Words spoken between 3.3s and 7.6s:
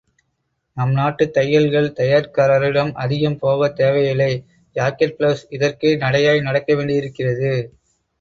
போகத் தேவையில்லை jacket blouse இதற்கே நடையாய் நடக்கவேண்டியிருக்கிறது.